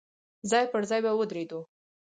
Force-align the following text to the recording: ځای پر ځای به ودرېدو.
ځای 0.49 0.65
پر 0.71 0.83
ځای 0.89 0.99
به 1.05 1.11
ودرېدو. 1.15 1.59